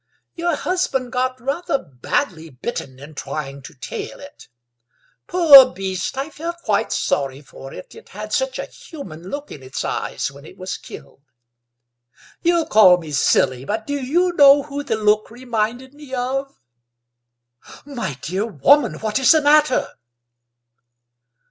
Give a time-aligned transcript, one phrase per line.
[0.33, 4.47] Your husband got rather badly bitten in trying to 'tail it.'
[5.27, 9.61] Poor beast, I felt quite sorry for it, it had such a human look in
[9.61, 11.21] its eyes when it was killed.
[12.41, 16.51] You'll call me silly, but do you know who the look reminded me of?
[17.85, 19.87] My dear woman, what is the matter?"